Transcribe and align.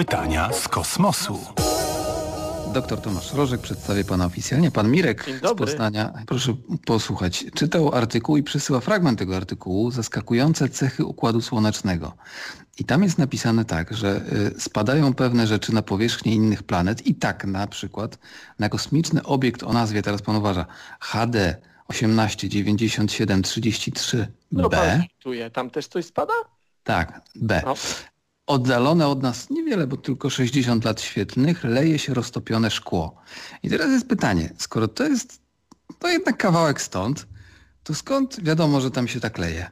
Pytania 0.00 0.52
z 0.52 0.68
kosmosu. 0.68 1.40
Doktor 2.72 3.00
Tomasz 3.00 3.32
Rożek 3.32 3.60
przedstawię 3.60 4.04
pana 4.04 4.24
oficjalnie. 4.24 4.70
Pan 4.70 4.90
Mirek 4.90 5.26
z. 5.42 5.58
Poznania, 5.58 6.12
proszę 6.26 6.54
posłuchać, 6.86 7.44
czytał 7.54 7.94
artykuł 7.94 8.36
i 8.36 8.42
przysyła 8.42 8.80
fragment 8.80 9.18
tego 9.18 9.36
artykułu 9.36 9.90
Zaskakujące 9.90 10.68
cechy 10.68 11.04
Układu 11.04 11.40
Słonecznego. 11.40 12.12
I 12.78 12.84
tam 12.84 13.02
jest 13.02 13.18
napisane 13.18 13.64
tak, 13.64 13.96
że 13.96 14.20
y, 14.56 14.60
spadają 14.60 15.14
pewne 15.14 15.46
rzeczy 15.46 15.74
na 15.74 15.82
powierzchnię 15.82 16.34
innych 16.34 16.62
planet 16.62 17.06
i 17.06 17.14
tak 17.14 17.44
na 17.44 17.66
przykład 17.66 18.18
na 18.58 18.68
kosmiczny 18.68 19.22
obiekt 19.22 19.62
o 19.62 19.72
nazwie, 19.72 20.02
teraz 20.02 20.22
pan 20.22 20.36
uważa, 20.36 20.66
HD 21.00 21.56
189733B, 21.92 24.26
No 24.52 24.70
pan 24.70 25.02
tam 25.52 25.70
też 25.70 25.88
coś 25.88 26.04
spada? 26.04 26.34
tak, 26.84 27.20
B. 27.34 27.62
No. 27.66 27.74
Oddalone 28.50 29.08
od 29.08 29.22
nas 29.22 29.50
niewiele, 29.50 29.86
bo 29.86 29.96
tylko 29.96 30.30
60 30.30 30.84
lat 30.84 31.00
świetlnych, 31.00 31.64
leje 31.64 31.98
się 31.98 32.14
roztopione 32.14 32.70
szkło. 32.70 33.14
I 33.62 33.70
teraz 33.70 33.90
jest 33.90 34.08
pytanie, 34.08 34.54
skoro 34.58 34.88
to 34.88 35.04
jest 35.04 35.42
to 35.98 36.08
jednak 36.08 36.36
kawałek 36.36 36.80
stąd, 36.80 37.26
to 37.82 37.94
skąd 37.94 38.44
wiadomo, 38.44 38.80
że 38.80 38.90
tam 38.90 39.08
się 39.08 39.20
tak 39.20 39.38
leje? 39.38 39.70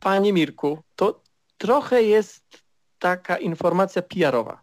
Panie 0.00 0.32
Mirku, 0.32 0.78
to 0.96 1.22
trochę 1.58 2.02
jest 2.02 2.44
taka 2.98 3.36
informacja 3.36 4.02
PR-owa, 4.02 4.60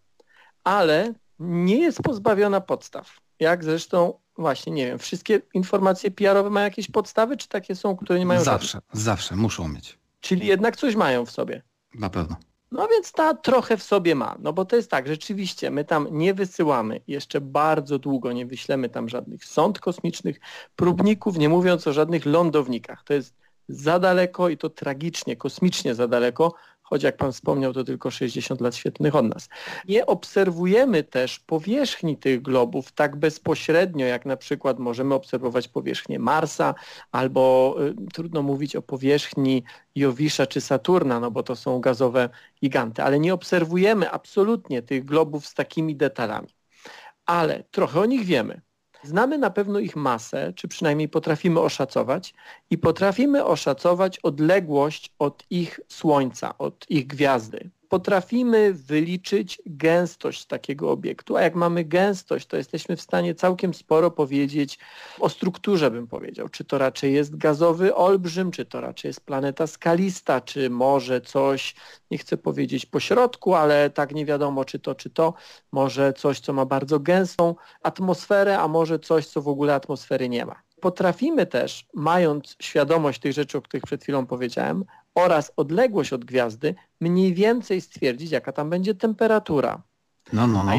ale 0.64 1.14
nie 1.40 1.80
jest 1.80 2.02
pozbawiona 2.02 2.62
podstaw. 2.62 3.20
Jak 3.40 3.64
zresztą, 3.64 4.20
właśnie 4.38 4.74
nie 4.74 4.86
wiem, 4.86 5.00
wszystkie 5.00 5.42
informacje 5.54 6.12
PR-owe 6.12 6.50
mają 6.50 6.64
jakieś 6.64 6.92
podstawy, 6.92 7.38
czy 7.38 7.48
takie 7.48 7.76
są, 7.76 7.96
które 7.98 8.20
nie 8.20 8.26
mają 8.26 8.44
żadnych? 8.44 8.72
Zawsze, 8.72 8.82
zawsze 8.94 9.36
muszą 9.36 9.68
mieć. 9.68 10.00
Czyli 10.20 10.48
jednak 10.48 10.78
coś 10.78 10.96
mają 10.96 11.26
w 11.26 11.32
sobie. 11.32 11.62
Na 11.94 12.10
pewno. 12.10 12.36
No 12.72 12.88
więc 12.88 13.12
ta 13.12 13.34
trochę 13.34 13.78
w 13.78 13.84
sobie 13.84 14.16
ma, 14.16 14.36
no 14.40 14.54
bo 14.54 14.66
to 14.66 14.76
jest 14.76 14.92
tak, 14.92 15.08
rzeczywiście 15.08 15.72
my 15.72 15.86
tam 15.86 16.08
nie 16.12 16.34
wysyłamy, 16.34 17.02
jeszcze 17.08 17.42
bardzo 17.42 18.00
długo 18.00 18.34
nie 18.34 18.46
wyślemy 18.46 18.90
tam 18.90 19.10
żadnych 19.10 19.46
sond 19.46 19.80
kosmicznych, 19.80 20.40
próbników, 20.76 21.38
nie 21.38 21.50
mówiąc 21.50 21.88
o 21.88 21.94
żadnych 21.94 22.26
lądownikach. 22.26 23.04
To 23.04 23.14
jest 23.14 23.36
za 23.68 24.00
daleko 24.00 24.50
i 24.50 24.58
to 24.58 24.70
tragicznie, 24.70 25.36
kosmicznie 25.36 25.96
za 25.96 26.08
daleko, 26.08 26.54
choć 26.86 27.04
jak 27.04 27.18
pan 27.18 27.32
wspomniał, 27.32 27.74
to 27.74 27.84
tylko 27.84 28.12
60 28.12 28.62
lat 28.62 28.76
świetlnych 28.76 29.16
od 29.16 29.26
nas. 29.26 29.50
Nie 29.88 30.06
obserwujemy 30.06 31.04
też 31.04 31.40
powierzchni 31.40 32.18
tych 32.18 32.42
globów 32.42 32.92
tak 32.92 33.16
bezpośrednio, 33.16 34.06
jak 34.06 34.26
na 34.26 34.38
przykład 34.38 34.80
możemy 34.80 35.16
obserwować 35.16 35.68
powierzchnię 35.68 36.20
Marsa, 36.20 36.76
albo 37.12 37.76
y, 37.82 37.96
trudno 38.14 38.42
mówić 38.42 38.76
o 38.76 38.82
powierzchni 38.82 39.64
Jowisza 39.96 40.48
czy 40.48 40.62
Saturna, 40.62 41.20
no 41.20 41.32
bo 41.32 41.44
to 41.44 41.56
są 41.56 41.80
gazowe 41.80 42.30
giganty, 42.62 43.04
ale 43.04 43.20
nie 43.20 43.34
obserwujemy 43.34 44.12
absolutnie 44.12 44.82
tych 44.82 45.06
globów 45.06 45.48
z 45.48 45.54
takimi 45.54 45.96
detalami. 45.96 46.50
Ale 47.26 47.64
trochę 47.72 48.00
o 48.00 48.06
nich 48.06 48.26
wiemy. 48.26 48.65
Znamy 49.06 49.38
na 49.38 49.50
pewno 49.50 49.80
ich 49.80 49.96
masę, 49.96 50.54
czy 50.56 50.68
przynajmniej 50.68 51.10
potrafimy 51.10 51.60
oszacować 51.60 52.34
i 52.70 52.78
potrafimy 52.78 53.46
oszacować 53.46 54.20
odległość 54.20 55.14
od 55.20 55.44
ich 55.50 55.80
Słońca, 55.88 56.58
od 56.58 56.86
ich 56.90 57.08
gwiazdy. 57.08 57.70
Potrafimy 57.96 58.74
wyliczyć 58.74 59.62
gęstość 59.66 60.46
takiego 60.46 60.92
obiektu, 60.92 61.38
a 61.38 61.42
jak 61.42 61.56
mamy 61.56 61.84
gęstość, 61.84 62.48
to 62.48 62.58
jesteśmy 62.58 62.96
w 62.96 63.02
stanie 63.02 63.36
całkiem 63.36 63.74
sporo 63.74 64.12
powiedzieć 64.12 64.80
o 65.20 65.30
strukturze, 65.30 65.92
bym 65.92 66.08
powiedział. 66.08 66.50
Czy 66.50 66.64
to 66.66 66.78
raczej 66.78 67.14
jest 67.14 67.36
gazowy 67.38 67.96
olbrzym, 67.96 68.52
czy 68.52 68.66
to 68.66 68.82
raczej 68.82 69.10
jest 69.10 69.22
planeta 69.22 69.68
skalista, 69.68 70.42
czy 70.42 70.70
może 70.70 71.22
coś, 71.22 71.76
nie 72.12 72.18
chcę 72.18 72.38
powiedzieć 72.38 72.86
po 72.86 73.00
środku, 73.00 73.54
ale 73.54 73.90
tak 73.90 74.14
nie 74.14 74.26
wiadomo, 74.26 74.66
czy 74.66 74.80
to, 74.80 74.96
czy 74.96 75.10
to, 75.10 75.34
może 75.72 76.14
coś, 76.14 76.40
co 76.40 76.54
ma 76.54 76.66
bardzo 76.66 77.00
gęstą 77.00 77.56
atmosferę, 77.84 78.60
a 78.60 78.68
może 78.68 79.00
coś, 79.00 79.28
co 79.28 79.42
w 79.42 79.48
ogóle 79.48 79.76
atmosfery 79.76 80.30
nie 80.30 80.46
ma. 80.46 80.56
Potrafimy 80.82 81.46
też, 81.46 81.86
mając 81.94 82.56
świadomość 82.62 83.20
tych 83.22 83.34
rzeczy, 83.34 83.58
o 83.58 83.62
których 83.62 83.84
przed 83.84 84.04
chwilą 84.04 84.26
powiedziałem, 84.26 84.86
oraz 85.16 85.52
odległość 85.56 86.14
od 86.14 86.26
gwiazdy, 86.26 86.76
mniej 87.02 87.34
więcej 87.34 87.82
stwierdzić, 87.82 88.32
jaka 88.32 88.52
tam 88.52 88.70
będzie 88.70 88.96
temperatura. 88.96 89.82
No, 90.34 90.48
no, 90.48 90.64
no. 90.64 90.72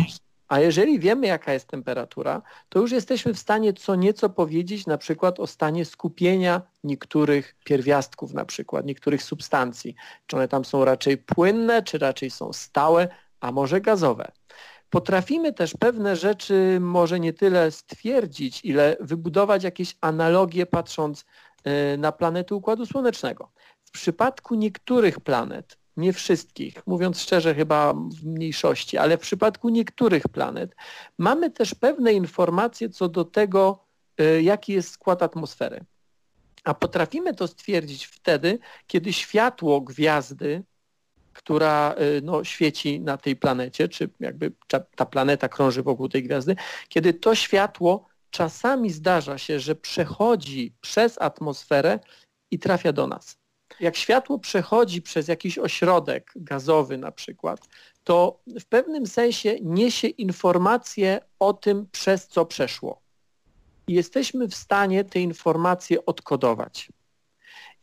A 0.49 0.61
jeżeli 0.61 1.01
wiemy, 1.01 1.27
jaka 1.27 1.53
jest 1.53 1.69
temperatura, 1.69 2.43
to 2.69 2.79
już 2.79 2.93
jesteśmy 2.93 3.35
w 3.35 3.39
stanie 3.39 3.73
co 3.73 3.95
nieco 3.95 4.31
powiedzieć 4.31 4.87
na 4.87 4.99
przykład 4.99 5.41
o 5.41 5.47
stanie 5.47 5.85
skupienia 5.85 6.63
niektórych 6.85 7.57
pierwiastków, 7.65 8.35
na 8.35 8.45
przykład 8.45 8.87
niektórych 8.87 9.23
substancji. 9.23 9.95
Czy 10.27 10.37
one 10.37 10.49
tam 10.49 10.65
są 10.65 10.85
raczej 10.85 11.19
płynne, 11.19 11.83
czy 11.83 11.99
raczej 11.99 12.31
są 12.31 12.53
stałe, 12.53 13.09
a 13.41 13.53
może 13.53 13.81
gazowe. 13.81 14.33
Potrafimy 14.91 15.53
też 15.53 15.75
pewne 15.81 16.17
rzeczy 16.17 16.79
może 16.81 17.21
nie 17.21 17.33
tyle 17.33 17.71
stwierdzić, 17.71 18.65
ile 18.65 18.97
wybudować 19.01 19.65
jakieś 19.65 19.97
analogie 20.01 20.67
patrząc 20.67 21.25
y, 21.95 21.99
na 21.99 22.13
planety 22.13 22.55
Układu 22.55 22.87
Słonecznego. 22.87 23.53
Przypadku 23.97 24.55
niektórych 24.55 25.21
planet, 25.21 25.79
nie 25.97 26.13
wszystkich, 26.13 26.87
mówiąc 26.87 27.21
szczerze 27.21 27.55
chyba 27.55 27.93
w 27.93 28.25
mniejszości, 28.25 28.99
ale 28.99 29.19
w 29.19 29.21
przypadku 29.21 29.69
niektórych 29.69 30.29
planet 30.29 30.77
mamy 31.19 31.51
też 31.51 31.75
pewne 31.75 32.13
informacje 32.13 32.89
co 32.89 33.09
do 33.09 33.25
tego, 33.25 33.85
y, 34.21 34.43
jaki 34.43 34.73
jest 34.73 34.91
skład 34.91 35.23
atmosfery. 35.23 35.85
A 36.65 36.75
potrafimy 36.75 37.35
to 37.35 37.49
stwierdzić 37.49 38.05
wtedy, 38.05 38.59
kiedy 38.87 39.13
światło 39.13 39.81
gwiazdy, 39.81 40.63
która 41.33 41.95
y, 42.01 42.21
no, 42.23 42.45
świeci 42.45 43.01
na 43.01 43.17
tej 43.17 43.37
planecie, 43.37 43.89
czy 43.89 44.11
jakby 44.21 44.53
ta 44.97 45.07
planeta 45.07 45.49
krąży 45.49 45.83
wokół 45.83 46.09
tej 46.09 46.23
gwiazdy, 46.23 46.57
kiedy 46.89 47.15
to 47.15 47.35
światło 47.35 48.09
czasami 48.31 48.91
zdarza 48.91 49.39
się, 49.39 49.61
że 49.61 49.75
przechodzi 49.75 50.75
przez 50.81 51.21
atmosferę 51.21 51.99
i 52.51 52.59
trafia 52.59 52.93
do 52.93 53.07
nas. 53.07 53.46
Jak 53.81 53.97
światło 53.97 54.39
przechodzi 54.39 55.03
przez 55.03 55.29
jakiś 55.29 55.59
ośrodek 55.59 56.33
gazowy 56.37 56.99
na 56.99 57.13
przykład, 57.13 57.61
to 58.05 58.41
w 58.61 58.65
pewnym 58.65 59.07
sensie 59.07 59.57
niesie 59.63 60.09
informacje 60.09 61.21
o 61.39 61.53
tym, 61.53 61.87
przez 61.93 62.29
co 62.29 62.47
przeszło. 62.47 63.01
I 63.89 63.95
jesteśmy 63.95 64.49
w 64.49 64.55
stanie 64.55 65.05
te 65.05 65.21
informacje 65.21 66.07
odkodować. 66.07 66.89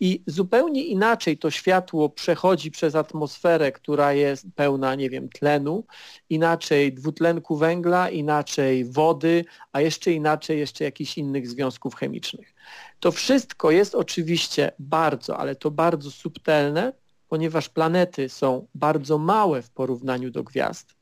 I 0.03 0.23
zupełnie 0.27 0.85
inaczej 0.85 1.37
to 1.37 1.51
światło 1.51 2.09
przechodzi 2.09 2.71
przez 2.71 2.95
atmosferę, 2.95 3.71
która 3.71 4.13
jest 4.13 4.45
pełna, 4.55 4.95
nie 4.95 5.09
wiem, 5.09 5.29
tlenu, 5.29 5.85
inaczej 6.29 6.93
dwutlenku 6.93 7.57
węgla, 7.57 8.09
inaczej 8.09 8.85
wody, 8.85 9.45
a 9.71 9.81
jeszcze 9.81 10.11
inaczej 10.11 10.59
jeszcze 10.59 10.83
jakichś 10.83 11.17
innych 11.17 11.49
związków 11.49 11.95
chemicznych. 11.95 12.53
To 12.99 13.11
wszystko 13.11 13.71
jest 13.71 13.95
oczywiście 13.95 14.71
bardzo, 14.79 15.37
ale 15.37 15.55
to 15.55 15.71
bardzo 15.71 16.11
subtelne, 16.11 16.93
ponieważ 17.27 17.69
planety 17.69 18.29
są 18.29 18.67
bardzo 18.75 19.17
małe 19.17 19.61
w 19.61 19.69
porównaniu 19.69 20.31
do 20.31 20.43
gwiazd. 20.43 20.95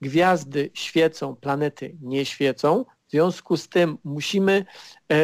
Gwiazdy 0.00 0.70
świecą, 0.74 1.36
planety 1.36 1.96
nie 2.00 2.24
świecą, 2.24 2.84
w 3.12 3.14
związku 3.14 3.56
z 3.56 3.68
tym 3.68 3.98
musimy 4.04 4.64
e, 5.08 5.16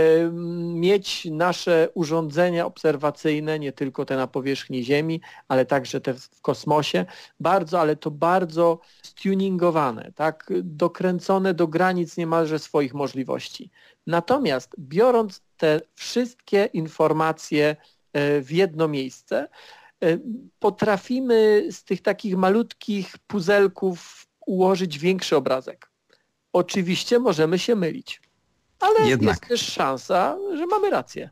mieć 0.74 1.24
nasze 1.24 1.88
urządzenia 1.94 2.66
obserwacyjne, 2.66 3.58
nie 3.58 3.72
tylko 3.72 4.04
te 4.04 4.16
na 4.16 4.26
powierzchni 4.26 4.84
Ziemi, 4.84 5.20
ale 5.48 5.66
także 5.66 6.00
te 6.00 6.14
w 6.14 6.40
kosmosie, 6.40 7.06
bardzo, 7.40 7.80
ale 7.80 7.96
to 7.96 8.10
bardzo 8.10 8.80
stuningowane, 9.02 10.12
tak, 10.14 10.50
dokręcone 10.62 11.54
do 11.54 11.68
granic 11.68 12.16
niemalże 12.16 12.58
swoich 12.58 12.94
możliwości. 12.94 13.70
Natomiast 14.06 14.74
biorąc 14.78 15.42
te 15.56 15.80
wszystkie 15.94 16.64
informacje 16.72 17.76
e, 18.12 18.40
w 18.40 18.52
jedno 18.52 18.88
miejsce, 18.88 19.48
e, 20.02 20.18
potrafimy 20.58 21.68
z 21.70 21.84
tych 21.84 22.02
takich 22.02 22.36
malutkich 22.36 23.18
puzelków 23.18 24.26
ułożyć 24.46 24.98
większy 24.98 25.36
obrazek. 25.36 25.87
Oczywiście 26.52 27.18
możemy 27.18 27.58
się 27.58 27.74
mylić, 27.76 28.20
ale 28.80 29.08
Jednak. 29.08 29.36
jest 29.40 29.48
też 29.62 29.72
szansa, 29.72 30.36
że 30.56 30.66
mamy 30.66 30.90
rację. 30.90 31.30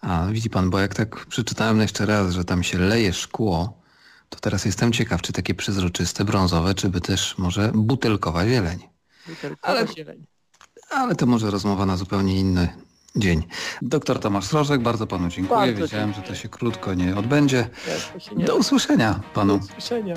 A 0.00 0.26
widzi 0.30 0.50
pan, 0.50 0.70
bo 0.70 0.78
jak 0.80 0.94
tak 0.94 1.26
przeczytałem 1.26 1.80
jeszcze 1.80 2.06
raz, 2.06 2.32
że 2.32 2.44
tam 2.44 2.62
się 2.62 2.78
leje 2.78 3.12
szkło, 3.12 3.80
to 4.28 4.40
teraz 4.40 4.64
jestem 4.64 4.92
ciekaw, 4.92 5.22
czy 5.22 5.32
takie 5.32 5.54
przezroczyste, 5.54 6.24
brązowe, 6.24 6.74
czy 6.74 6.88
by 6.88 7.00
też 7.00 7.38
może 7.38 7.70
butelkowa 7.74 8.46
zieleń. 8.48 8.78
Butelkowa 9.28 9.68
Ale- 9.68 9.86
zieleń. 9.96 10.26
Ale 10.90 11.14
to 11.14 11.26
może 11.26 11.50
rozmowa 11.50 11.86
na 11.86 11.96
zupełnie 11.96 12.36
inny 12.40 12.68
dzień. 13.16 13.42
Doktor 13.82 14.18
Tomasz 14.20 14.52
Rożek, 14.52 14.82
bardzo 14.82 15.06
panu 15.06 15.28
dziękuję. 15.28 15.58
Bardzo 15.60 15.82
Wiedziałem, 15.82 16.06
dziękuję. 16.08 16.26
że 16.26 16.32
to 16.34 16.42
się 16.42 16.48
krótko 16.48 16.94
nie 16.94 17.16
odbędzie. 17.16 17.68
Nie, 18.14 18.20
się 18.20 18.34
nie 18.36 18.44
Do 18.44 18.56
usłyszenia 18.56 19.14
Do 19.14 19.20
panu. 19.34 19.56
usłyszenia. 19.56 20.14